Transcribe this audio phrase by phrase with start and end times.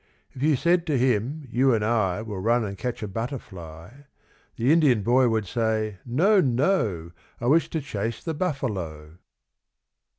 [0.31, 3.91] If you said to him, "You and I Will run and catch a butterfly,"
[4.57, 6.41] The Indian boy would say, "No!
[6.41, 7.11] No!
[7.39, 9.19] I wish to chase the buffalo."